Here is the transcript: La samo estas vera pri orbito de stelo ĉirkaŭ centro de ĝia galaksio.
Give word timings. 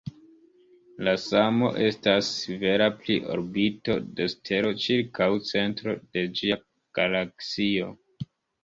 La 1.07 1.11
samo 1.23 1.69
estas 1.89 2.31
vera 2.65 2.89
pri 3.03 3.19
orbito 3.35 3.99
de 4.21 4.29
stelo 4.37 4.75
ĉirkaŭ 4.87 5.29
centro 5.53 5.97
de 6.19 6.29
ĝia 6.41 6.63
galaksio. 7.01 7.97